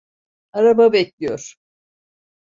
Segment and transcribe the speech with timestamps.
[0.53, 1.55] Araba bekliyor.